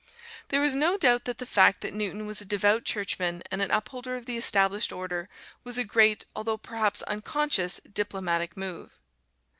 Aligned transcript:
There 0.49 0.63
is 0.63 0.73
no 0.73 0.97
doubt 0.97 1.25
that 1.25 1.37
the 1.37 1.45
fact 1.45 1.81
that 1.81 1.93
Newton 1.93 2.25
was 2.25 2.41
a 2.41 2.45
devout 2.45 2.85
Churchman 2.85 3.43
and 3.51 3.61
an 3.61 3.69
upholder 3.69 4.15
of 4.15 4.25
the 4.25 4.35
Established 4.35 4.91
Order 4.91 5.29
was 5.63 5.77
a 5.77 5.83
great, 5.83 6.25
although 6.35 6.57
perhaps 6.57 7.03
unconscious, 7.03 7.79
diplomatic 7.81 8.57
move. 8.57 8.99